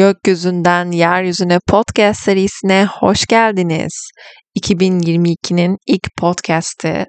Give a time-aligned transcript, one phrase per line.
[0.00, 4.10] Gökyüzünden Yeryüzüne podcast serisine hoş geldiniz.
[4.60, 7.06] 2022'nin ilk podcast'i.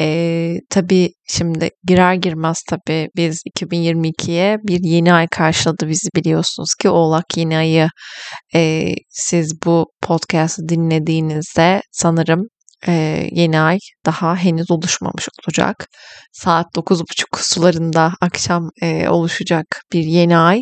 [0.00, 6.88] Ee, tabii şimdi girer girmez tabii biz 2022'ye bir yeni ay karşıladı bizi biliyorsunuz ki
[6.88, 7.88] Oğlak yeni ayı
[8.54, 12.46] e, siz bu podcast'ı dinlediğinizde sanırım
[12.88, 15.86] e, yeni ay daha henüz oluşmamış olacak.
[16.32, 20.60] Saat 9.30 sularında akşam e, oluşacak bir yeni ay.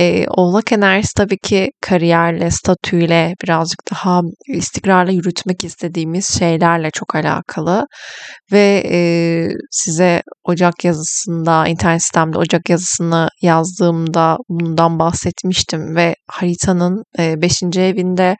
[0.00, 7.86] E, Oğlak enerjisi tabii ki kariyerle, statüyle birazcık daha istikrarla yürütmek istediğimiz şeylerle çok alakalı.
[8.52, 8.98] Ve e,
[9.70, 17.62] size Ocak yazısında, internet sistemde Ocak yazısını yazdığımda bundan bahsetmiştim ve haritanın 5.
[17.76, 18.36] E, evinde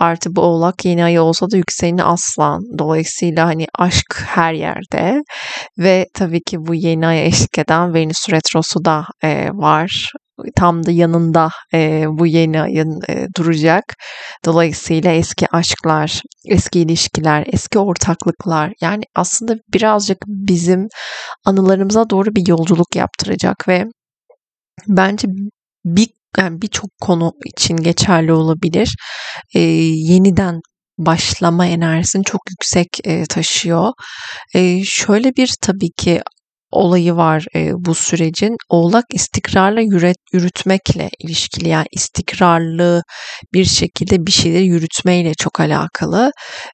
[0.00, 2.02] artı bu oğlak yeni ayı olsa da yükseleni
[2.44, 2.78] aslan.
[2.78, 5.22] Dolayısıyla hani aşk her yerde
[5.78, 10.12] ve tabii ki bu yeni aya eşlik eden Venüs Retrosu da e, var
[10.56, 13.84] tam da yanında e, bu yeni ayın e, duracak.
[14.44, 20.88] Dolayısıyla eski aşklar, eski ilişkiler, eski ortaklıklar yani aslında birazcık bizim
[21.44, 23.84] anılarımıza doğru bir yolculuk yaptıracak ve
[24.88, 25.28] bence
[25.84, 28.96] bir yani birçok konu için geçerli olabilir.
[29.54, 30.60] E, yeniden
[30.98, 33.92] başlama enerjisini çok yüksek e, taşıyor.
[34.54, 36.22] E, şöyle bir tabii ki
[36.74, 38.56] olayı var e, bu sürecin.
[38.68, 43.02] Oğlak istikrarla yürüt, yürütmekle ilişkili yani istikrarlı
[43.54, 46.30] bir şekilde bir şeyleri yürütmeyle çok alakalı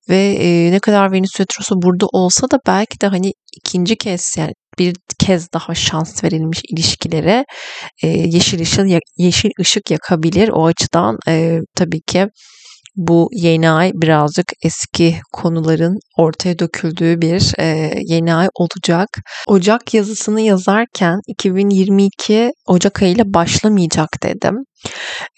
[0.09, 4.53] ve e, ne kadar Venüs Retrosu burada olsa da belki de hani ikinci kez yani
[4.79, 7.45] bir kez daha şans verilmiş ilişkilere
[8.03, 10.48] e, yeşil ışık yeşil ışık yakabilir.
[10.48, 12.27] O açıdan e, tabii ki
[13.01, 19.09] bu yeni ay birazcık eski konuların ortaya döküldüğü bir e, yeni ay olacak.
[19.48, 24.55] Ocak yazısını yazarken 2022 Ocak ayıyla başlamayacak dedim.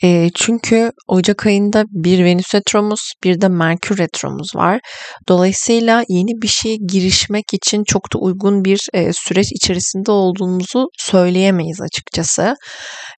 [0.03, 4.81] E, çünkü Ocak ayında bir Venüs retromuz bir de Merkür retromuz var.
[5.29, 11.81] Dolayısıyla yeni bir şeye girişmek için çok da uygun bir e, süreç içerisinde olduğumuzu söyleyemeyiz
[11.81, 12.55] açıkçası.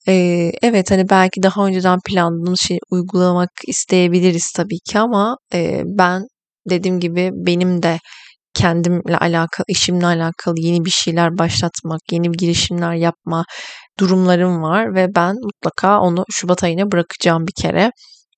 [0.08, 0.14] E,
[0.62, 6.22] evet hani belki daha önceden planladığımız şeyi uygulamak isteyebiliriz tabii ki ama e, ben
[6.70, 7.98] dediğim gibi benim de
[8.54, 13.44] kendimle alakalı, işimle alakalı yeni bir şeyler başlatmak, yeni bir girişimler yapma
[14.00, 17.90] durumlarım var ve ben mutlaka onu Şubat ayına bırakacağım bir kere.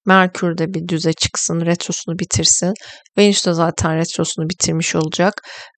[0.06, 2.74] Merkür de bir düze çıksın, retrosunu bitirsin.
[3.18, 5.32] Venüs de zaten retrosunu bitirmiş olacak.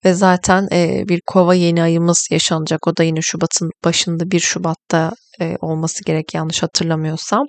[0.05, 2.87] Ve zaten e, bir kova yeni ayımız yaşanacak.
[2.87, 5.11] O da yine Şubat'ın başında 1 Şubat'ta
[5.41, 7.45] e, olması gerek yanlış hatırlamıyorsam.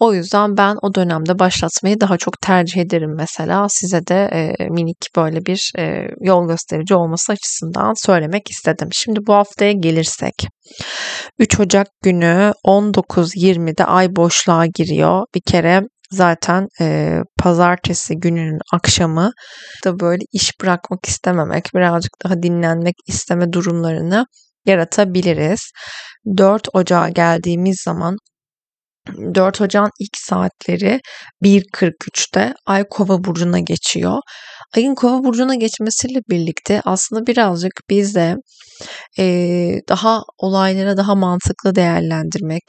[0.00, 3.66] O yüzden ben o dönemde başlatmayı daha çok tercih ederim mesela.
[3.68, 8.88] Size de e, minik böyle bir e, yol gösterici olması açısından söylemek istedim.
[8.92, 10.34] Şimdi bu haftaya gelirsek.
[11.38, 15.24] 3 Ocak günü 19.20'de ay boşluğa giriyor.
[15.34, 19.32] Bir kere zaten e, pazartesi gününün akşamı
[19.84, 24.26] da böyle iş bırakmak istememek, birazcık daha dinlenmek isteme durumlarını
[24.66, 25.70] yaratabiliriz.
[26.36, 28.16] 4 Ocağa geldiğimiz zaman
[29.34, 31.00] 4 Ocağın ilk saatleri
[31.42, 34.18] 1.43'te Ay Kova burcuna geçiyor.
[34.76, 38.36] Ayın Kova burcuna geçmesiyle birlikte aslında birazcık biz de
[39.18, 39.24] e,
[39.88, 42.62] daha olaylara daha mantıklı değerlendirmek,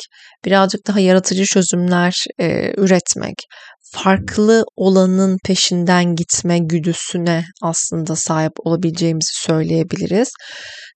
[0.45, 3.35] birazcık daha yaratıcı çözümler e, üretmek,
[3.93, 10.29] farklı olanın peşinden gitme güdüsüne aslında sahip olabileceğimizi söyleyebiliriz.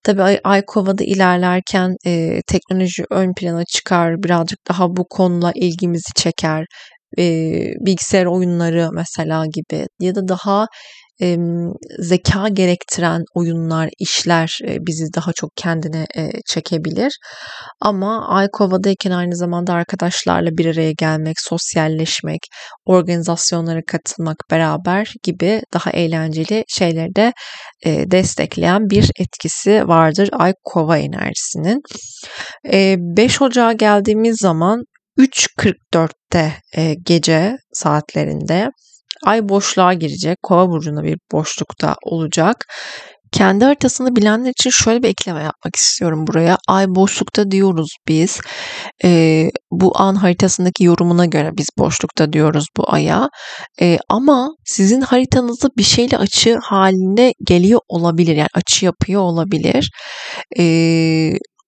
[0.04, 6.14] Tabii Ay, Ay Kova'da ilerlerken e, teknoloji ön plana çıkar, birazcık daha bu konula ilgimizi
[6.16, 6.66] çeker.
[7.18, 7.24] E,
[7.80, 10.68] bilgisayar oyunları mesela gibi ya da daha
[11.22, 11.38] e,
[12.00, 17.18] zeka gerektiren oyunlar, işler e, bizi daha çok kendine e, çekebilir.
[17.82, 22.40] Ama Aykova'dayken aynı zamanda arkadaşlarla bir araya gelmek, sosyalleşmek,
[22.86, 27.34] organizasyonlara katılmak beraber gibi daha eğlenceli şeyleri de
[27.86, 31.82] e, destekleyen bir etkisi vardır Aykova enerjisinin.
[32.74, 34.84] E, 5 Ocağa geldiğimiz zaman
[35.18, 38.70] 3.44'te e, gece saatlerinde
[39.26, 40.38] Ay boşluğa girecek.
[40.44, 42.66] Kova burcunda bir boşlukta olacak.
[43.32, 46.58] Kendi haritasını bilenler için şöyle bir ekleme yapmak istiyorum buraya.
[46.68, 48.40] Ay boşlukta diyoruz biz.
[49.04, 53.30] E, bu an haritasındaki yorumuna göre biz boşlukta diyoruz bu aya.
[53.82, 58.36] E, ama sizin haritanızda bir şeyle açı haline geliyor olabilir.
[58.36, 59.92] Yani açı yapıyor olabilir.
[60.60, 60.64] E,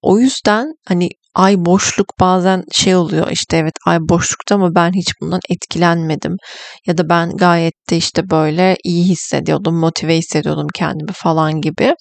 [0.01, 5.07] o yüzden hani ay boşluk bazen şey oluyor işte evet ay boşlukta ama ben hiç
[5.21, 6.35] bundan etkilenmedim
[6.87, 11.93] ya da ben gayet de işte böyle iyi hissediyordum, motive hissediyordum kendimi falan gibi.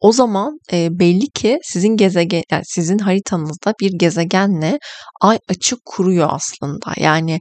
[0.00, 4.78] O zaman e, belli ki sizin gezegen yani sizin haritanızda bir gezegenle
[5.20, 6.92] ay açık kuruyor aslında.
[6.96, 7.40] Yani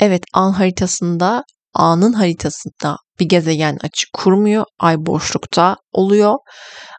[0.00, 1.44] evet an haritasında
[1.74, 4.64] anın haritasında bir gezegen açık kurmuyor.
[4.78, 6.34] Ay boşlukta oluyor.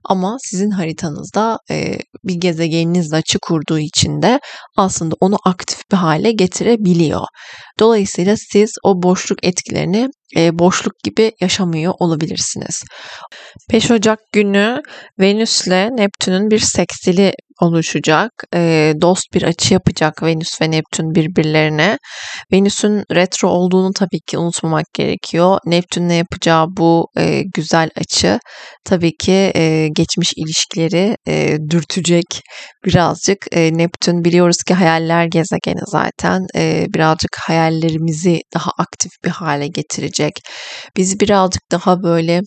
[0.06, 4.40] Ama sizin haritanızda e, bir gezegeniniz açık kurduğu için de
[4.78, 7.26] aslında onu aktif bir hale getirebiliyor.
[7.80, 12.84] Dolayısıyla siz o boşluk etkilerini e, boşluk gibi yaşamıyor olabilirsiniz.
[13.74, 14.82] 5 Ocak günü
[15.20, 18.32] Venüs ile Neptün'ün bir seksili oluşacak.
[18.56, 21.98] E, dost bir açı yapacak Venüs ve Neptün birbirlerine.
[22.54, 25.60] Venüs'ün retro olduğunu tabii ki unutmamak gerekiyor.
[25.66, 28.40] Neptün'le yapacağı bu e, güzel açı
[28.86, 32.25] tabii ki e, geçmiş ilişkileri e, dürtecek
[32.86, 33.38] birazcık.
[33.52, 36.42] E, Neptün biliyoruz ki hayaller gezegeni zaten.
[36.56, 40.34] E, birazcık hayallerimizi daha aktif bir hale getirecek.
[40.98, 42.42] Bizi birazcık daha böyle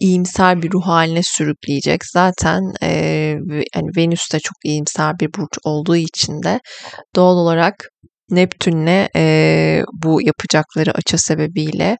[0.00, 2.00] iyimser bir ruh haline sürükleyecek.
[2.12, 2.88] Zaten e,
[3.74, 6.60] yani Venüs de çok iyimser bir burç olduğu için de
[7.16, 7.74] doğal olarak
[8.30, 11.96] Neptün'le e, bu yapacakları açı sebebiyle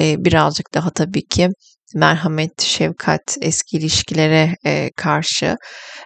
[0.00, 1.48] e, birazcık daha tabii ki
[1.94, 5.56] merhamet, şefkat, eski ilişkilere e, karşı.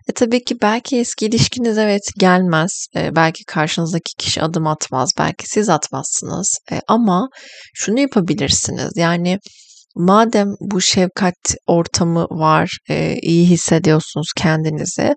[0.08, 2.86] E, tabii ki belki eski ilişkiniz evet gelmez.
[2.96, 5.10] E, belki karşınızdaki kişi adım atmaz.
[5.18, 6.58] Belki siz atmazsınız.
[6.72, 7.28] E, ama
[7.74, 8.90] şunu yapabilirsiniz.
[8.96, 9.38] Yani
[9.96, 15.14] madem bu şefkat ortamı var, e, iyi hissediyorsunuz kendinizi,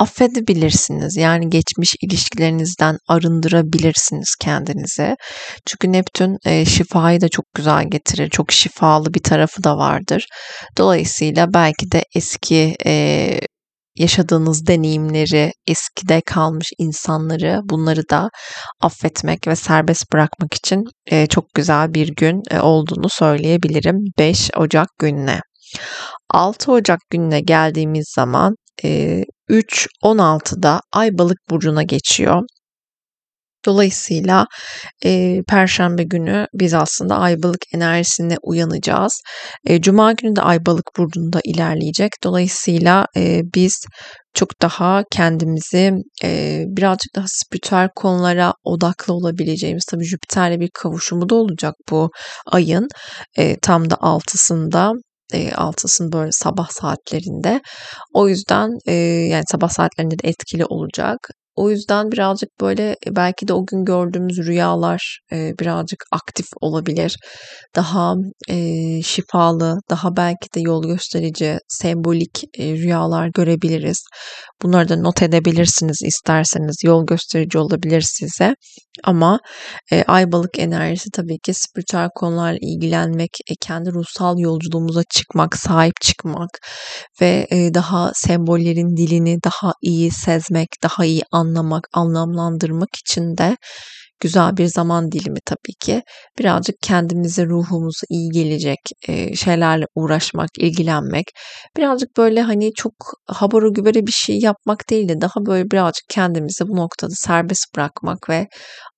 [0.00, 1.16] affedebilirsiniz.
[1.16, 5.16] Yani geçmiş ilişkilerinizden arındırabilirsiniz kendinizi.
[5.66, 8.30] Çünkü Neptün e, şifayı da çok güzel getirir.
[8.30, 10.26] Çok şifalı bir tarafı da vardır.
[10.78, 13.40] Dolayısıyla belki de eski e,
[13.96, 18.30] yaşadığınız deneyimleri, eskide kalmış insanları bunları da
[18.80, 24.88] affetmek ve serbest bırakmak için e, çok güzel bir gün e, olduğunu söyleyebilirim 5 Ocak
[24.98, 25.40] gününe.
[26.30, 28.54] 6 Ocak gününe geldiğimiz zaman
[28.84, 32.42] e, 3.16'da Ay Balık burcuna geçiyor.
[33.66, 34.46] Dolayısıyla
[35.04, 39.22] e, Perşembe günü biz aslında ay balık enerjisine uyanacağız.
[39.66, 42.10] E, Cuma günü de ay balık burcunda ilerleyecek.
[42.24, 43.84] Dolayısıyla e, biz
[44.34, 45.92] çok daha kendimizi
[46.24, 52.10] e, birazcık daha spiritüel konulara odaklı olabileceğimiz tabii Jüpiter'le bir kavuşumu da olacak bu
[52.46, 52.88] ayın
[53.38, 54.92] e, tam da altısında
[55.34, 57.60] e, altısın böyle sabah saatlerinde.
[58.14, 58.92] O yüzden e,
[59.32, 61.18] yani sabah saatlerinde de etkili olacak.
[61.60, 67.16] O yüzden birazcık böyle e, belki de o gün gördüğümüz rüyalar e, birazcık aktif olabilir.
[67.76, 68.14] Daha
[68.48, 68.56] e,
[69.02, 74.04] şifalı, daha belki de yol gösterici, sembolik e, rüyalar görebiliriz.
[74.62, 76.76] Bunları da not edebilirsiniz isterseniz.
[76.84, 78.54] Yol gösterici olabilir size.
[79.04, 79.38] Ama
[79.92, 85.94] e, ay balık enerjisi tabii ki spiritüel konularla ilgilenmek, e, kendi ruhsal yolculuğumuza çıkmak, sahip
[86.00, 86.50] çıkmak
[87.20, 91.49] ve e, daha sembollerin dilini daha iyi sezmek, daha iyi anlamak,
[91.92, 93.56] anlamlandırmak için de
[94.20, 96.02] güzel bir zaman dilimi tabii ki.
[96.38, 101.24] Birazcık kendimize, ruhumuza iyi gelecek e, şeylerle uğraşmak, ilgilenmek.
[101.76, 102.92] Birazcık böyle hani çok
[103.26, 108.28] habara gübere bir şey yapmak değil de daha böyle birazcık kendimizi bu noktada serbest bırakmak
[108.28, 108.46] ve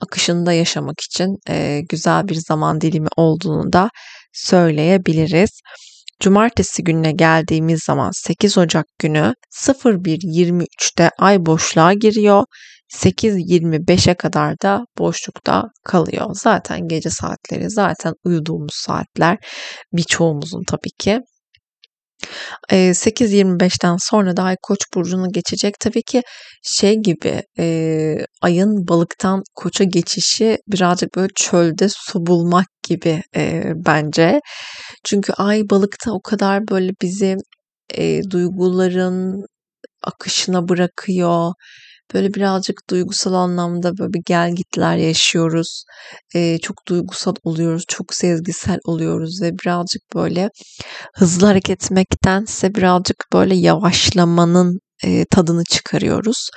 [0.01, 3.89] akışında yaşamak için e, güzel bir zaman dilimi olduğunu da
[4.33, 5.51] söyleyebiliriz.
[6.23, 12.45] Cumartesi gününe geldiğimiz zaman 8 Ocak günü 01.23'te ay boşluğa giriyor.
[12.95, 16.27] 8.25'e kadar da boşlukta kalıyor.
[16.33, 19.39] Zaten gece saatleri, zaten uyuduğumuz saatler
[19.93, 21.21] birçoğumuzun tabii ki.
[22.71, 25.75] 8.25'ten sonra da Ay Koç burcuna geçecek.
[25.81, 26.23] Tabii ki
[26.63, 34.41] şey gibi e, ayın balıktan koça geçişi birazcık böyle çölde su bulmak gibi e, bence.
[35.05, 37.37] Çünkü ay balıkta o kadar böyle bizi
[37.95, 39.47] e, duyguların
[40.03, 41.53] akışına bırakıyor
[42.15, 45.85] böyle birazcık duygusal anlamda böyle bir gel gitler yaşıyoruz.
[46.35, 50.51] Ee, çok duygusal oluyoruz, çok sezgisel oluyoruz ve birazcık böyle
[51.15, 56.51] hızlı hareket etmektense birazcık böyle yavaşlamanın e, tadını çıkarıyoruz.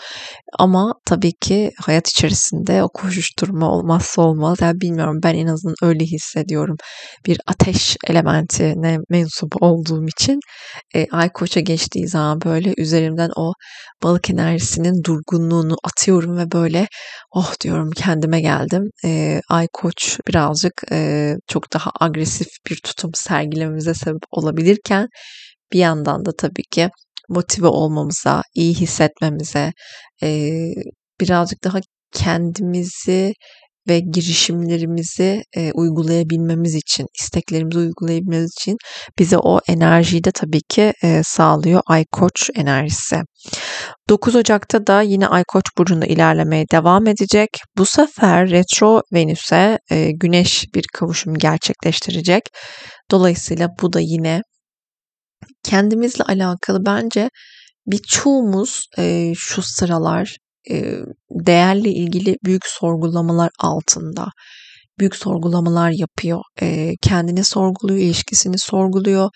[0.60, 4.58] Ama tabii ki hayat içerisinde o koşuşturma olmazsa olmaz.
[4.62, 6.76] Yani bilmiyorum ben en azından öyle hissediyorum.
[7.28, 10.40] Bir ateş elementine mensup olduğum için
[10.96, 13.54] e, ay koça geçtiği zaman böyle üzerimden o
[14.04, 16.88] balık enerjisinin durgunluğunu atıyorum ve böyle
[17.36, 18.84] oh diyorum kendime geldim.
[19.06, 25.08] E, ay koç birazcık e, çok daha agresif bir tutum sergilememize sebep olabilirken
[25.74, 26.90] bir yandan da tabii ki
[27.30, 29.72] motive olmamıza, iyi hissetmemize,
[30.24, 30.50] e,
[31.22, 31.80] birazcık daha
[32.14, 33.34] kendimizi
[33.88, 38.78] ve girişimlerimizi e, uygulayabilmemiz için, isteklerimizi uygulayabilmemiz için
[39.20, 43.22] bize o enerjiyi de tabii ki e, sağlıyor Koç enerjisi.
[44.10, 47.50] 9 Ocak'ta da yine Ay Koç burcunda ilerlemeye devam edecek.
[47.78, 52.42] Bu sefer retro Venüs'e e, Güneş bir kavuşum gerçekleştirecek.
[53.12, 54.42] Dolayısıyla bu da yine
[55.64, 57.30] kendimizle alakalı bence
[57.88, 60.38] birçoğumuz e, şu sıralar
[60.72, 61.00] e,
[61.32, 64.28] değerle ilgili büyük sorgulamalar altında.
[65.00, 66.42] Büyük sorgulamalar yapıyor.
[66.62, 69.30] E, kendini sorguluyor, ilişkisini sorguluyor.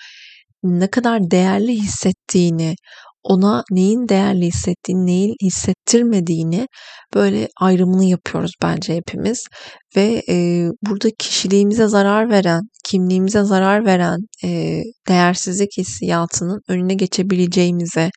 [0.63, 2.75] Ne kadar değerli hissettiğini,
[3.23, 6.67] ona neyin değerli hissettiğini, neyin hissettirmediğini
[7.15, 9.47] böyle ayrımını yapıyoruz bence hepimiz.
[9.95, 18.09] Ve e, burada kişiliğimize zarar veren, kimliğimize zarar veren e, değersizlik hissiyatının önüne geçebileceğimize,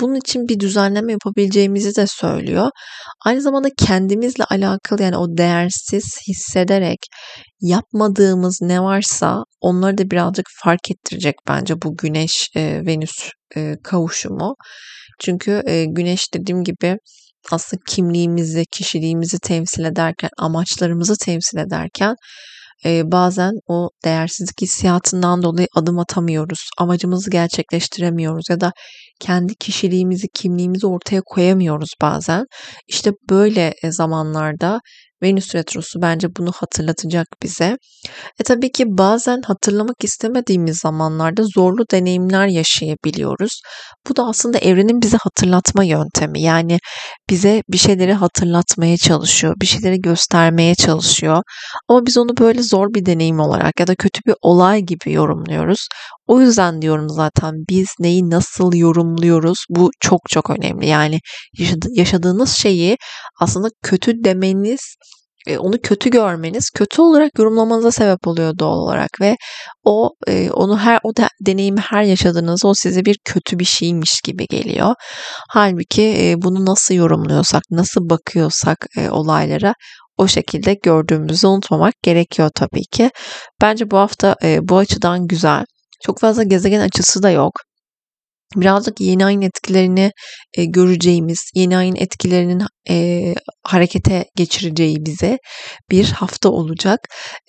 [0.00, 2.70] bunun için bir düzenleme yapabileceğimizi de söylüyor.
[3.26, 6.98] Aynı zamanda kendimizle alakalı yani o değersiz hissederek
[7.60, 14.54] yapmadığımız ne varsa onları da birazcık fark ettirecek bence bu Güneş e, Venüs e, kavuşumu.
[15.20, 16.96] Çünkü e, Güneş dediğim gibi
[17.52, 22.14] aslında kimliğimizi, kişiliğimizi temsil ederken, amaçlarımızı temsil ederken
[22.84, 26.68] e, bazen o değersizlik hissiyatından dolayı adım atamıyoruz.
[26.78, 28.72] Amacımızı gerçekleştiremiyoruz ya da
[29.20, 32.44] kendi kişiliğimizi, kimliğimizi ortaya koyamıyoruz bazen.
[32.88, 34.80] İşte böyle zamanlarda
[35.22, 37.76] Venüs Retrosu bence bunu hatırlatacak bize.
[38.40, 43.60] E tabii ki bazen hatırlamak istemediğimiz zamanlarda zorlu deneyimler yaşayabiliyoruz.
[44.08, 46.42] Bu da aslında evrenin bize hatırlatma yöntemi.
[46.42, 46.78] Yani
[47.30, 51.42] bize bir şeyleri hatırlatmaya çalışıyor, bir şeyleri göstermeye çalışıyor.
[51.88, 55.88] Ama biz onu böyle zor bir deneyim olarak ya da kötü bir olay gibi yorumluyoruz.
[56.26, 60.86] O yüzden diyorum zaten biz neyi nasıl yorumluyoruz bu çok çok önemli.
[60.86, 61.18] Yani
[61.94, 62.96] yaşadığınız şeyi
[63.40, 64.80] aslında kötü demeniz
[65.58, 69.36] onu kötü görmeniz kötü olarak yorumlamanıza sebep oluyor doğal olarak ve
[69.84, 70.10] o
[70.52, 74.94] onu her o da, deneyimi her yaşadığınızda o size bir kötü bir şeymiş gibi geliyor.
[75.48, 79.74] Halbuki bunu nasıl yorumluyorsak, nasıl bakıyorsak olaylara
[80.18, 83.10] o şekilde gördüğümüzü unutmamak gerekiyor tabii ki.
[83.62, 85.64] Bence bu hafta bu açıdan güzel.
[86.04, 87.52] Çok fazla gezegen açısı da yok
[88.56, 90.12] birazcık yeni ayın etkilerini
[90.56, 95.38] e, göreceğimiz, yeni ayın etkilerinin e, harekete geçireceği bize
[95.90, 97.00] bir hafta olacak.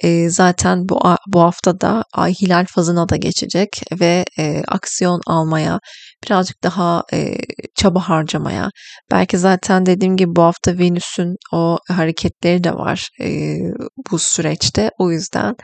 [0.04, 5.80] E, zaten bu bu hafta da ay hilal fazına da geçecek ve e, aksiyon almaya,
[6.26, 7.38] birazcık daha e,
[7.76, 8.70] çaba harcamaya,
[9.12, 13.58] belki zaten dediğim gibi bu hafta Venüs'ün o hareketleri de var e,
[14.12, 14.92] bu süreçte.
[15.00, 15.56] O yüzden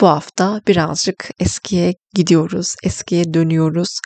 [0.00, 3.98] bu hafta birazcık eskiye gidiyoruz, eskiye dönüyoruz.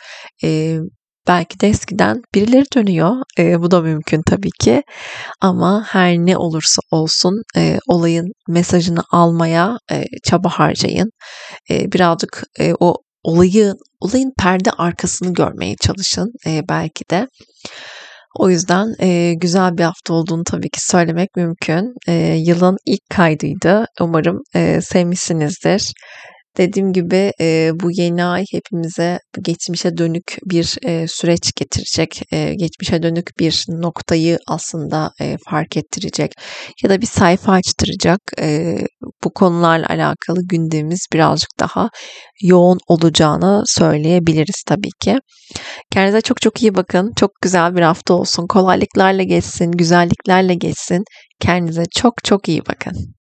[0.43, 0.79] Ee,
[1.27, 3.15] belki de eskiden birileri dönüyor.
[3.39, 4.83] E, bu da mümkün tabii ki.
[5.41, 11.11] Ama her ne olursa olsun e, olayın mesajını almaya e, çaba harcayın.
[11.69, 17.27] E, birazcık e, o olayı olayın perde arkasını görmeye çalışın e, belki de.
[18.35, 21.93] O yüzden e, güzel bir hafta olduğunu tabii ki söylemek mümkün.
[22.07, 22.13] E,
[22.45, 23.85] yılın ilk kaydıydı.
[24.01, 25.93] Umarım e, sevmişsinizdir.
[26.57, 32.21] Dediğim gibi e, bu yeni ay hepimize geçmişe dönük bir e, süreç getirecek.
[32.31, 36.31] E, geçmişe dönük bir noktayı aslında e, fark ettirecek
[36.83, 38.19] ya da bir sayfa açtıracak.
[38.39, 38.77] E,
[39.23, 41.89] bu konularla alakalı gündemimiz birazcık daha
[42.41, 45.17] yoğun olacağını söyleyebiliriz tabii ki.
[45.91, 47.11] Kendinize çok çok iyi bakın.
[47.15, 48.47] Çok güzel bir hafta olsun.
[48.47, 51.03] Kolaylıklarla geçsin, güzelliklerle geçsin.
[51.39, 53.18] Kendinize çok çok iyi bakın.